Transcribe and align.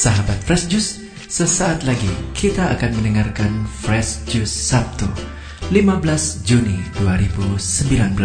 Sahabat 0.00 0.40
Fresh 0.48 0.72
Juice, 0.72 1.04
sesaat 1.28 1.84
lagi 1.84 2.08
kita 2.32 2.72
akan 2.72 2.96
mendengarkan 2.96 3.68
Fresh 3.68 4.24
Juice 4.32 4.48
Sabtu 4.48 5.04
15 5.68 6.40
Juni 6.40 6.80
2019 7.04 8.16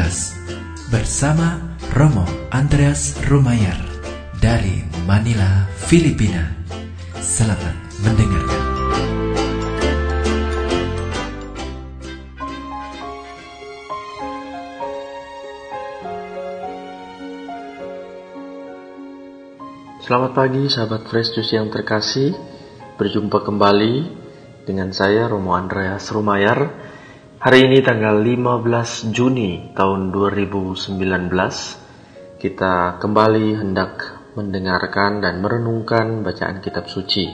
bersama 0.87 1.59
Romo 1.91 2.23
Andreas 2.55 3.19
Rumayar 3.27 3.75
dari 4.39 4.87
Manila, 5.03 5.67
Filipina. 5.75 6.47
Selamat 7.19 7.75
mendengarkan. 8.07 8.64
Selamat 20.05 20.37
pagi 20.37 20.69
sahabat 20.69 21.09
Fresh 21.09 21.33
Juice 21.33 21.57
yang 21.57 21.73
terkasih. 21.73 22.37
Berjumpa 22.93 23.41
kembali 23.41 24.05
dengan 24.61 24.93
saya 24.93 25.25
Romo 25.25 25.57
Andreas 25.57 26.13
Rumayar. 26.13 26.77
Hari 27.41 27.65
ini 27.65 27.81
tanggal 27.81 28.21
15 28.21 29.09
Juni 29.09 29.73
tahun 29.73 30.13
2019 30.13 30.93
Kita 32.37 33.01
kembali 33.01 33.47
hendak 33.57 34.21
mendengarkan 34.37 35.25
dan 35.25 35.41
merenungkan 35.41 36.21
bacaan 36.21 36.61
kitab 36.61 36.85
suci. 36.85 37.25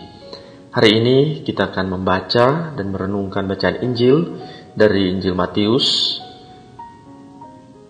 Hari 0.71 0.89
ini 0.95 1.43
kita 1.43 1.75
akan 1.75 1.99
membaca 1.99 2.71
dan 2.71 2.87
merenungkan 2.87 3.51
bacaan 3.51 3.83
Injil 3.83 4.47
dari 4.79 5.11
Injil 5.11 5.35
Matius 5.35 6.23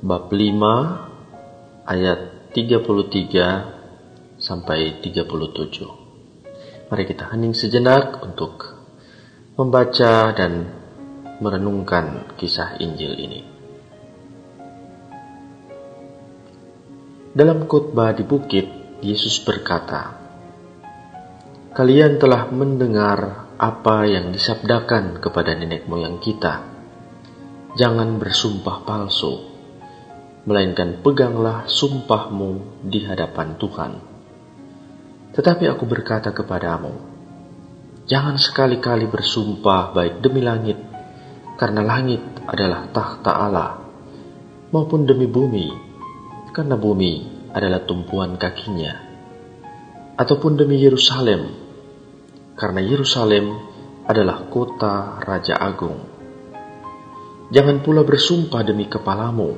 Bab 0.01 0.33
5 0.33 1.85
ayat 1.85 2.49
33 2.49 3.80
sampai 4.41 4.99
37. 5.05 6.89
Mari 6.89 7.03
kita 7.05 7.29
hening 7.29 7.53
sejenak 7.53 8.25
untuk 8.25 8.73
membaca 9.55 10.33
dan 10.33 10.65
merenungkan 11.39 12.35
kisah 12.35 12.81
Injil 12.81 13.13
ini. 13.21 13.41
Dalam 17.31 17.63
khotbah 17.69 18.11
di 18.11 18.27
bukit, 18.27 18.67
Yesus 18.99 19.39
berkata, 19.39 20.19
"Kalian 21.71 22.19
telah 22.19 22.51
mendengar 22.51 23.47
apa 23.55 24.03
yang 24.03 24.35
disabdakan 24.35 25.23
kepada 25.23 25.55
nenek 25.55 25.87
moyang 25.87 26.19
kita. 26.19 26.67
Jangan 27.79 28.19
bersumpah 28.19 28.83
palsu, 28.83 29.47
melainkan 30.43 30.99
peganglah 30.99 31.63
sumpahmu 31.71 32.83
di 32.83 33.07
hadapan 33.07 33.55
Tuhan." 33.55 34.10
Tetapi 35.31 35.63
aku 35.71 35.87
berkata 35.87 36.35
kepadamu, 36.35 36.91
jangan 38.03 38.35
sekali-kali 38.35 39.07
bersumpah 39.07 39.95
baik 39.95 40.19
demi 40.19 40.43
langit, 40.43 40.75
karena 41.55 41.79
langit 41.87 42.19
adalah 42.43 42.91
tahta 42.91 43.31
Allah, 43.31 43.71
maupun 44.75 45.07
demi 45.07 45.31
bumi, 45.31 45.71
karena 46.51 46.75
bumi 46.75 47.47
adalah 47.55 47.87
tumpuan 47.87 48.35
kakinya, 48.35 48.91
ataupun 50.19 50.59
demi 50.59 50.83
Yerusalem, 50.83 51.47
karena 52.59 52.83
Yerusalem 52.83 53.55
adalah 54.03 54.51
kota 54.51 55.23
Raja 55.23 55.55
Agung. 55.55 56.11
Jangan 57.55 57.79
pula 57.79 58.03
bersumpah 58.03 58.67
demi 58.67 58.91
kepalamu, 58.91 59.55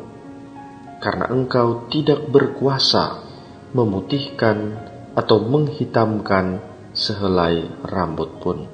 karena 1.01 1.33
engkau 1.33 1.89
tidak 1.89 2.29
berkuasa 2.29 3.25
memutihkan 3.73 4.77
atau 5.13 5.37
menghitamkan 5.41 6.61
sehelai 6.93 7.69
rambut 7.85 8.29
pun. 8.41 8.69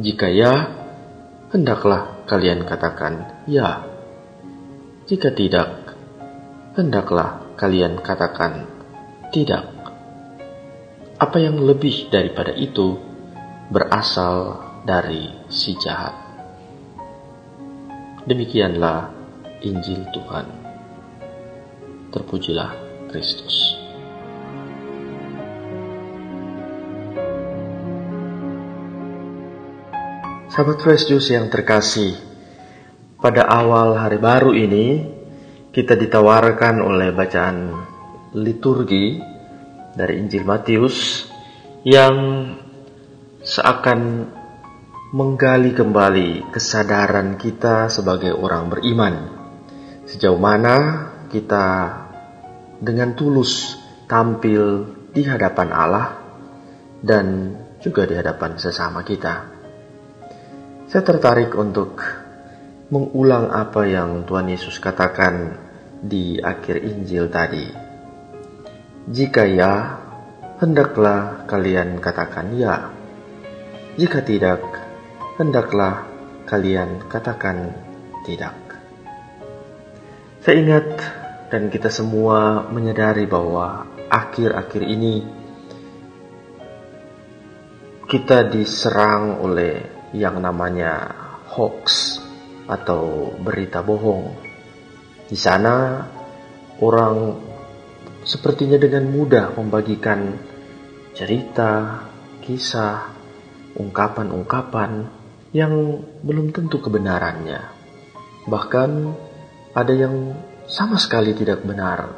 Jika 0.00 0.28
ya, 0.32 0.52
hendaklah 1.52 2.24
kalian 2.24 2.64
katakan 2.64 3.44
ya. 3.44 3.84
Jika 5.04 5.34
tidak, 5.34 5.96
hendaklah 6.78 7.50
kalian 7.58 7.98
katakan 8.00 8.68
tidak. 9.34 9.68
Apa 11.20 11.36
yang 11.36 11.60
lebih 11.60 12.08
daripada 12.08 12.56
itu 12.56 12.96
berasal 13.68 14.64
dari 14.88 15.28
si 15.52 15.76
jahat. 15.76 16.16
Demikianlah 18.24 19.12
Injil 19.60 20.06
Tuhan. 20.12 20.46
Terpujilah 22.08 22.72
Kristus. 23.12 23.79
Sahabat 30.50 30.82
Fresh 30.82 31.06
Juice 31.06 31.30
yang 31.30 31.46
terkasih, 31.46 32.18
pada 33.22 33.46
awal 33.46 33.94
hari 33.94 34.18
baru 34.18 34.50
ini 34.50 35.06
kita 35.70 35.94
ditawarkan 35.94 36.82
oleh 36.82 37.14
bacaan 37.14 37.70
liturgi 38.34 39.14
dari 39.94 40.18
Injil 40.18 40.42
Matius 40.42 41.30
yang 41.86 42.50
seakan 43.46 44.26
menggali 45.14 45.70
kembali 45.70 46.50
kesadaran 46.50 47.38
kita 47.38 47.86
sebagai 47.86 48.34
orang 48.34 48.74
beriman. 48.74 49.14
Sejauh 50.10 50.34
mana 50.34 50.76
kita 51.30 51.94
dengan 52.82 53.14
tulus 53.14 53.78
tampil 54.10 54.82
di 55.14 55.22
hadapan 55.22 55.70
Allah 55.70 56.06
dan 57.06 57.54
juga 57.78 58.02
di 58.02 58.18
hadapan 58.18 58.58
sesama 58.58 59.06
kita. 59.06 59.59
Saya 60.90 61.06
tertarik 61.06 61.54
untuk 61.54 62.02
mengulang 62.90 63.54
apa 63.54 63.86
yang 63.86 64.26
Tuhan 64.26 64.50
Yesus 64.50 64.82
katakan 64.82 65.54
di 66.02 66.42
akhir 66.42 66.82
Injil 66.82 67.30
tadi. 67.30 67.70
Jika 69.06 69.46
ya, 69.46 70.02
hendaklah 70.58 71.46
kalian 71.46 72.02
katakan 72.02 72.58
ya. 72.58 72.90
Jika 74.02 74.18
tidak, 74.26 74.66
hendaklah 75.38 76.10
kalian 76.50 77.06
katakan 77.06 77.70
tidak. 78.26 78.58
Saya 80.42 80.58
ingat 80.58 80.90
dan 81.54 81.70
kita 81.70 81.86
semua 81.86 82.66
menyadari 82.66 83.30
bahwa 83.30 83.86
akhir-akhir 84.10 84.82
ini 84.82 85.22
kita 88.10 88.50
diserang 88.50 89.38
oleh 89.38 89.99
yang 90.14 90.42
namanya 90.42 91.14
hoax 91.50 92.18
atau 92.70 93.34
berita 93.38 93.82
bohong. 93.82 94.30
Di 95.26 95.38
sana 95.38 96.06
orang 96.82 97.16
sepertinya 98.26 98.78
dengan 98.78 99.10
mudah 99.10 99.54
membagikan 99.54 100.38
cerita, 101.14 102.02
kisah, 102.42 103.10
ungkapan-ungkapan 103.78 105.06
yang 105.50 106.02
belum 106.22 106.54
tentu 106.54 106.78
kebenarannya. 106.78 107.60
Bahkan 108.46 108.90
ada 109.74 109.94
yang 109.94 110.34
sama 110.70 110.98
sekali 110.98 111.34
tidak 111.34 111.66
benar 111.66 112.10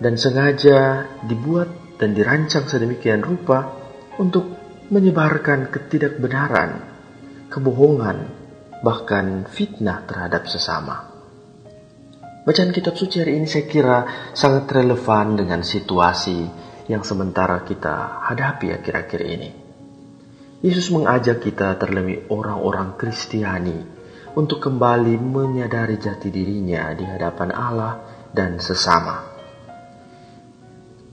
dan 0.00 0.16
sengaja 0.16 1.08
dibuat 1.24 1.96
dan 1.96 2.12
dirancang 2.12 2.68
sedemikian 2.68 3.24
rupa 3.24 3.72
untuk 4.20 4.44
menyebarkan 4.92 5.72
ketidakbenaran 5.72 6.95
kebohongan, 7.56 8.28
bahkan 8.84 9.48
fitnah 9.48 10.04
terhadap 10.04 10.44
sesama. 10.44 11.08
Bacaan 12.44 12.70
kitab 12.70 13.00
suci 13.00 13.24
hari 13.24 13.40
ini 13.40 13.48
saya 13.48 13.64
kira 13.64 13.98
sangat 14.36 14.68
relevan 14.70 15.40
dengan 15.40 15.64
situasi 15.64 16.46
yang 16.86 17.00
sementara 17.02 17.64
kita 17.64 18.22
hadapi 18.28 18.76
akhir-akhir 18.76 19.22
ini. 19.24 19.50
Yesus 20.60 20.92
mengajak 20.92 21.42
kita 21.42 21.74
terlebih 21.80 22.28
orang-orang 22.30 22.94
Kristiani 22.94 23.74
untuk 24.36 24.60
kembali 24.60 25.16
menyadari 25.16 25.96
jati 25.96 26.28
dirinya 26.28 26.92
di 26.92 27.08
hadapan 27.08 27.50
Allah 27.50 27.92
dan 28.30 28.60
sesama. 28.60 29.32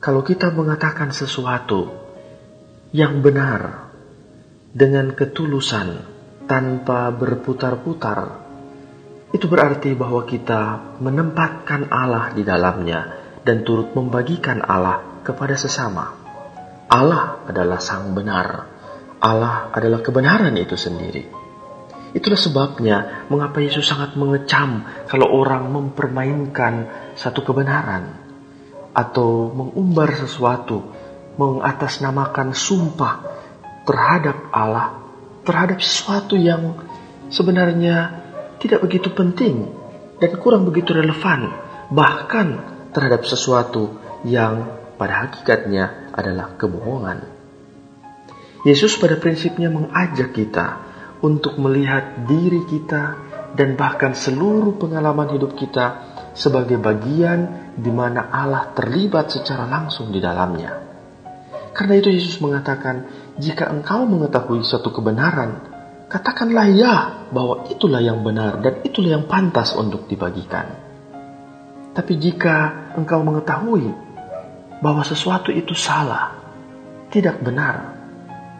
Kalau 0.03 0.21
kita 0.21 0.51
mengatakan 0.51 1.15
sesuatu 1.15 1.87
yang 2.91 3.23
benar 3.23 3.89
dengan 4.75 5.15
ketulusan 5.15 6.12
tanpa 6.45 7.09
berputar-putar, 7.13 8.19
itu 9.33 9.45
berarti 9.49 9.97
bahwa 9.97 10.23
kita 10.29 10.93
menempatkan 11.01 11.89
Allah 11.89 12.31
di 12.37 12.45
dalamnya 12.45 13.01
dan 13.41 13.65
turut 13.65 13.91
membagikan 13.97 14.61
Allah 14.61 15.23
kepada 15.25 15.57
sesama. 15.57 16.13
Allah 16.87 17.41
adalah 17.49 17.81
sang 17.81 18.13
benar. 18.13 18.69
Allah 19.23 19.73
adalah 19.73 20.05
kebenaran 20.05 20.53
itu 20.59 20.77
sendiri. 20.77 21.43
Itulah 22.13 22.37
sebabnya 22.37 23.25
mengapa 23.33 23.57
Yesus 23.57 23.89
sangat 23.89 24.13
mengecam 24.13 24.85
kalau 25.09 25.33
orang 25.33 25.65
mempermainkan 25.73 26.85
satu 27.17 27.41
kebenaran 27.41 28.21
atau 28.93 29.49
mengumbar 29.49 30.13
sesuatu 30.13 30.85
mengatasnamakan 31.41 32.53
sumpah 32.53 33.13
terhadap 33.89 34.53
Allah, 34.53 35.02
terhadap 35.43 35.79
sesuatu 35.83 36.39
yang 36.39 36.83
sebenarnya 37.27 38.23
tidak 38.59 38.83
begitu 38.83 39.11
penting 39.11 39.71
dan 40.19 40.31
kurang 40.39 40.63
begitu 40.63 40.95
relevan, 40.95 41.51
bahkan 41.91 42.63
terhadap 42.95 43.27
sesuatu 43.27 43.99
yang 44.23 44.71
pada 44.95 45.27
hakikatnya 45.27 46.15
adalah 46.15 46.55
kebohongan. 46.55 47.27
Yesus 48.63 48.95
pada 48.95 49.19
prinsipnya 49.19 49.67
mengajak 49.67 50.31
kita 50.31 50.79
untuk 51.19 51.59
melihat 51.59 52.23
diri 52.23 52.63
kita 52.63 53.19
dan 53.59 53.75
bahkan 53.75 54.15
seluruh 54.15 54.79
pengalaman 54.79 55.35
hidup 55.35 55.59
kita 55.59 56.15
sebagai 56.31 56.79
bagian 56.79 57.71
di 57.75 57.91
mana 57.91 58.31
Allah 58.31 58.71
terlibat 58.71 59.29
secara 59.35 59.67
langsung 59.67 60.09
di 60.09 60.23
dalamnya. 60.23 60.79
Karena 61.73 61.97
itu 61.97 62.13
Yesus 62.13 62.37
mengatakan, 62.37 63.22
jika 63.41 63.65
engkau 63.73 64.05
mengetahui 64.05 64.61
satu 64.61 64.93
kebenaran, 64.93 65.57
katakanlah 66.05 66.69
ya 66.69 66.95
bahwa 67.33 67.65
itulah 67.65 67.97
yang 67.97 68.21
benar 68.21 68.61
dan 68.61 68.85
itulah 68.85 69.17
yang 69.17 69.25
pantas 69.25 69.73
untuk 69.73 70.05
dibagikan. 70.05 70.69
Tapi 71.93 72.13
jika 72.21 72.89
engkau 72.93 73.25
mengetahui 73.25 73.89
bahwa 74.81 75.01
sesuatu 75.01 75.49
itu 75.49 75.73
salah, 75.73 76.37
tidak 77.09 77.41
benar, 77.41 77.97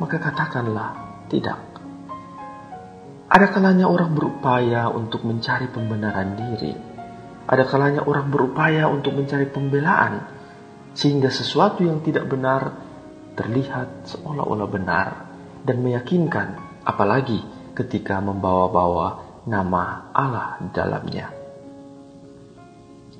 maka 0.01 0.17
katakanlah 0.17 1.21
tidak. 1.29 1.57
Ada 3.33 3.49
kalanya 3.49 3.89
orang 3.89 4.13
berupaya 4.13 4.89
untuk 4.93 5.25
mencari 5.25 5.69
pembenaran 5.69 6.37
diri. 6.37 6.73
Ada 7.49 7.65
kalanya 7.65 8.01
orang 8.05 8.29
berupaya 8.29 8.85
untuk 8.89 9.17
mencari 9.17 9.49
pembelaan 9.49 10.29
sehingga 10.93 11.33
sesuatu 11.33 11.81
yang 11.81 12.05
tidak 12.05 12.29
benar 12.29 12.92
terlihat 13.33 14.07
seolah-olah 14.09 14.69
benar 14.69 15.07
dan 15.65 15.81
meyakinkan 15.81 16.81
apalagi 16.83 17.41
ketika 17.73 18.21
membawa-bawa 18.21 19.41
nama 19.49 20.13
Allah 20.13 20.61
dalamnya. 20.71 21.33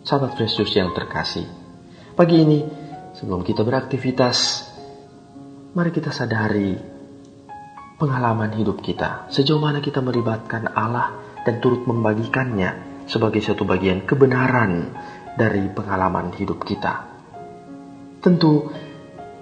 Sahabat 0.04 0.36
Kristus 0.36 0.69
yang 0.75 0.92
terkasih, 0.92 1.48
pagi 2.13 2.44
ini 2.44 2.60
sebelum 3.15 3.42
kita 3.42 3.63
beraktivitas, 3.63 4.68
mari 5.74 5.89
kita 5.95 6.12
sadari 6.12 6.75
pengalaman 7.95 8.51
hidup 8.59 8.83
kita, 8.83 9.31
sejauh 9.31 9.63
mana 9.63 9.80
kita 9.80 10.04
melibatkan 10.04 10.68
Allah 10.75 11.39
dan 11.48 11.63
turut 11.63 11.88
membagikannya 11.88 13.04
sebagai 13.07 13.39
suatu 13.39 13.63
bagian 13.63 14.04
kebenaran 14.04 14.92
dari 15.39 15.71
pengalaman 15.71 16.36
hidup 16.36 16.63
kita. 16.68 17.09
Tentu 18.19 18.71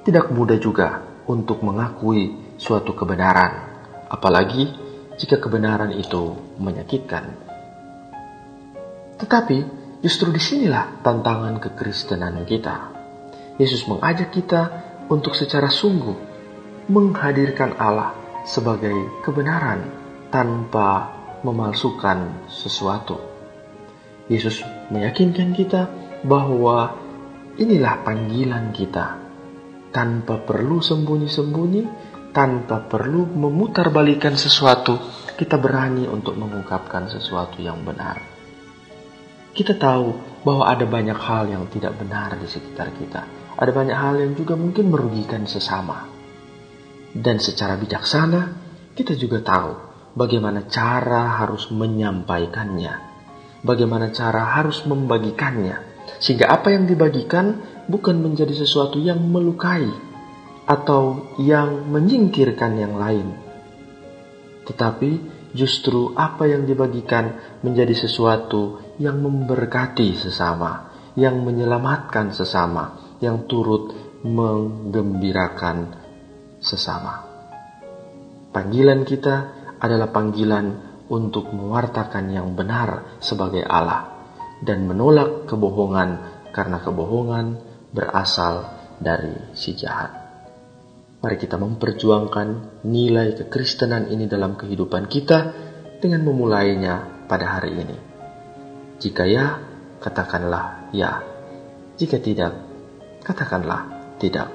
tidak 0.01 0.33
mudah 0.33 0.57
juga 0.57 1.05
untuk 1.29 1.61
mengakui 1.61 2.33
suatu 2.57 2.97
kebenaran, 2.97 3.69
apalagi 4.09 4.73
jika 5.17 5.37
kebenaran 5.37 5.93
itu 5.93 6.33
menyakitkan. 6.57 7.37
Tetapi 9.21 9.57
justru 10.01 10.33
di 10.33 10.41
sinilah 10.41 11.05
tantangan 11.05 11.61
kekristenan 11.61 12.41
kita. 12.49 12.89
Yesus 13.61 13.85
mengajak 13.85 14.33
kita 14.33 14.61
untuk 15.05 15.37
secara 15.37 15.69
sungguh 15.69 16.17
menghadirkan 16.89 17.77
Allah 17.77 18.17
sebagai 18.41 19.21
kebenaran 19.21 19.85
tanpa 20.33 21.13
memalsukan 21.45 22.49
sesuatu. 22.49 23.21
Yesus 24.25 24.65
meyakinkan 24.89 25.53
kita 25.53 25.85
bahwa 26.25 26.97
inilah 27.61 28.01
panggilan 28.01 28.73
kita 28.73 29.30
tanpa 29.91 30.41
perlu 30.41 30.79
sembunyi-sembunyi, 30.79 31.83
tanpa 32.31 32.87
perlu 32.87 33.27
memutarbalikan 33.27 34.39
sesuatu, 34.39 34.95
kita 35.35 35.59
berani 35.59 36.07
untuk 36.07 36.39
mengungkapkan 36.39 37.11
sesuatu 37.11 37.59
yang 37.59 37.83
benar. 37.83 38.23
Kita 39.51 39.75
tahu 39.75 40.39
bahwa 40.47 40.63
ada 40.63 40.87
banyak 40.87 41.19
hal 41.19 41.51
yang 41.51 41.67
tidak 41.67 41.99
benar 41.99 42.39
di 42.39 42.47
sekitar 42.47 42.95
kita, 42.95 43.21
ada 43.59 43.71
banyak 43.75 43.93
hal 43.93 44.15
yang 44.15 44.31
juga 44.33 44.55
mungkin 44.55 44.87
merugikan 44.87 45.43
sesama. 45.43 46.07
Dan 47.11 47.43
secara 47.43 47.75
bijaksana, 47.75 48.41
kita 48.95 49.19
juga 49.19 49.43
tahu 49.43 49.71
bagaimana 50.15 50.71
cara 50.71 51.43
harus 51.43 51.67
menyampaikannya, 51.67 52.93
bagaimana 53.67 54.15
cara 54.15 54.55
harus 54.55 54.87
membagikannya, 54.87 56.07
sehingga 56.23 56.47
apa 56.47 56.71
yang 56.71 56.87
dibagikan 56.87 57.70
bukan 57.87 58.21
menjadi 58.21 58.53
sesuatu 58.53 59.01
yang 59.01 59.21
melukai 59.21 59.87
atau 60.65 61.33
yang 61.41 61.89
menyingkirkan 61.89 62.77
yang 62.77 62.95
lain, 62.99 63.33
tetapi 64.67 65.41
justru 65.51 66.15
apa 66.15 66.47
yang 66.47 66.63
dibagikan 66.63 67.59
menjadi 67.65 68.07
sesuatu 68.07 68.79
yang 69.01 69.19
memberkati 69.19 70.15
sesama, 70.15 70.91
yang 71.19 71.43
menyelamatkan 71.43 72.31
sesama, 72.31 73.17
yang 73.19 73.49
turut 73.49 73.91
menggembirakan 74.23 75.97
sesama. 76.61 77.25
Panggilan 78.51 79.03
kita 79.07 79.35
adalah 79.81 80.13
panggilan 80.13 80.91
untuk 81.11 81.51
mewartakan 81.51 82.31
yang 82.31 82.53
benar 82.55 83.19
sebagai 83.19 83.65
Allah 83.65 84.07
dan 84.63 84.85
menolak 84.87 85.49
kebohongan 85.49 86.09
karena 86.53 86.79
kebohongan 86.79 87.70
berasal 87.91 88.71
dari 88.97 89.55
si 89.55 89.75
jahat. 89.75 90.11
Mari 91.21 91.37
kita 91.37 91.61
memperjuangkan 91.61 92.81
nilai 92.87 93.37
kekristenan 93.37 94.09
ini 94.09 94.25
dalam 94.25 94.57
kehidupan 94.57 95.05
kita 95.05 95.53
dengan 96.01 96.25
memulainya 96.25 97.25
pada 97.29 97.61
hari 97.61 97.77
ini. 97.77 97.97
Jika 98.97 99.29
ya, 99.29 99.61
katakanlah 100.01 100.89
ya. 100.89 101.21
Jika 101.93 102.17
tidak, 102.17 102.57
katakanlah 103.21 104.15
tidak. 104.17 104.49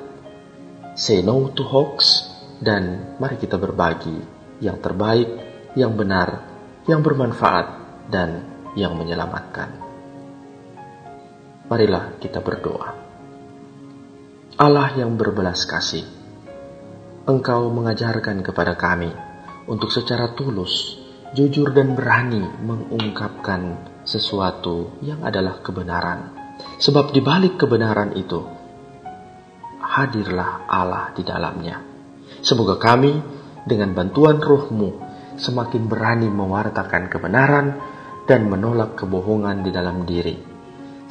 Say 0.98 1.22
no 1.22 1.54
to 1.54 1.62
hoax 1.62 2.26
dan 2.58 3.14
mari 3.22 3.38
kita 3.38 3.60
berbagi 3.60 4.18
yang 4.58 4.82
terbaik, 4.82 5.28
yang 5.78 5.94
benar, 5.94 6.42
yang 6.90 7.04
bermanfaat, 7.04 7.66
dan 8.10 8.42
yang 8.74 8.98
menyelamatkan. 8.98 9.70
Marilah 11.70 12.18
kita 12.18 12.42
berdoa. 12.42 13.05
Allah 14.56 14.88
yang 14.96 15.20
berbelas 15.20 15.68
kasih, 15.68 16.08
Engkau 17.28 17.68
mengajarkan 17.68 18.40
kepada 18.40 18.72
kami 18.72 19.12
untuk 19.68 19.92
secara 19.92 20.32
tulus, 20.32 20.96
jujur 21.36 21.76
dan 21.76 21.92
berani 21.92 22.40
mengungkapkan 22.64 23.84
sesuatu 24.08 24.96
yang 25.04 25.20
adalah 25.28 25.60
kebenaran. 25.60 26.32
Sebab 26.80 27.12
di 27.12 27.20
balik 27.20 27.60
kebenaran 27.60 28.16
itu 28.16 28.40
hadirlah 29.76 30.64
Allah 30.64 31.12
di 31.12 31.20
dalamnya. 31.20 31.76
Semoga 32.40 32.80
kami 32.80 33.12
dengan 33.68 33.92
bantuan 33.92 34.40
rohmu 34.40 35.04
semakin 35.36 35.84
berani 35.84 36.32
mewartakan 36.32 37.12
kebenaran 37.12 37.76
dan 38.24 38.48
menolak 38.48 38.96
kebohongan 38.96 39.60
di 39.60 39.68
dalam 39.68 40.08
diri. 40.08 40.40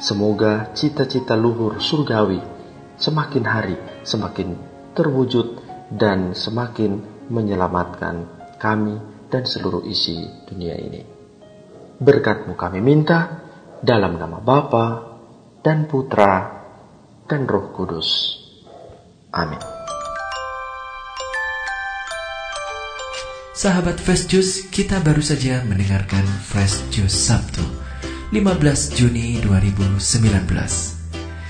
Semoga 0.02 0.74
cita-cita 0.74 1.38
luhur 1.38 1.78
surgawi 1.78 2.55
semakin 2.96 3.44
hari 3.44 3.76
semakin 4.02 4.56
terwujud 4.96 5.60
dan 5.92 6.32
semakin 6.32 7.00
menyelamatkan 7.28 8.28
kami 8.56 8.96
dan 9.28 9.44
seluruh 9.44 9.84
isi 9.84 10.24
dunia 10.48 10.74
ini. 10.80 11.02
Berkatmu 11.96 12.56
kami 12.56 12.80
minta 12.80 13.44
dalam 13.80 14.16
nama 14.20 14.40
Bapa 14.40 14.86
dan 15.60 15.88
Putra 15.88 16.64
dan 17.28 17.44
Roh 17.44 17.72
Kudus. 17.72 18.40
Amin. 19.32 19.60
Sahabat 23.56 23.96
Fresh 23.96 24.28
Juice, 24.28 24.68
kita 24.68 25.00
baru 25.00 25.24
saja 25.24 25.64
mendengarkan 25.64 26.28
Fresh 26.44 26.92
Juice 26.92 27.16
Sabtu, 27.16 27.64
15 28.28 28.92
Juni 28.92 29.40
2019. 29.40 30.95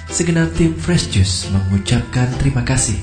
Segenap 0.07 0.55
tim 0.55 0.73
Fresh 0.75 1.11
Juice 1.13 1.51
mengucapkan 1.51 2.31
terima 2.39 2.63
kasih 2.63 2.99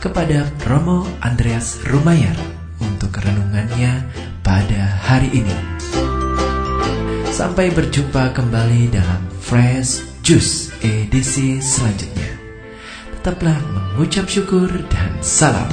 kepada 0.00 0.48
Romo 0.64 1.04
Andreas 1.20 1.80
Rumayar 1.84 2.36
untuk 2.82 3.12
renungannya 3.16 4.06
pada 4.40 4.80
hari 5.04 5.30
ini. 5.32 5.56
Sampai 7.28 7.68
berjumpa 7.68 8.32
kembali 8.32 8.88
dalam 8.92 9.20
Fresh 9.40 10.24
Juice 10.24 10.72
edisi 10.80 11.60
selanjutnya. 11.60 12.32
Tetaplah 13.20 13.58
mengucap 13.74 14.24
syukur 14.30 14.70
dan 14.88 15.12
salam 15.20 15.68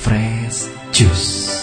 fresh 0.00 0.72
juice. 0.92 1.59